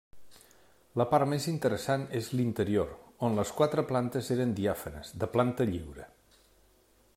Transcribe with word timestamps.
La 1.01 1.05
part 1.11 1.29
més 1.33 1.45
interessant 1.51 2.05
és 2.21 2.29
l'interior, 2.39 2.95
on 3.29 3.37
les 3.41 3.53
quatre 3.59 3.85
plantes 3.93 4.33
eren 4.37 4.57
diàfanes, 4.61 5.15
de 5.25 5.33
planta 5.37 5.69
lliure. 5.75 6.11